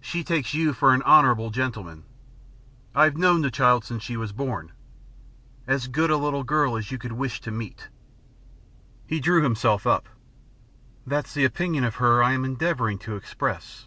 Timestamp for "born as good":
4.32-6.10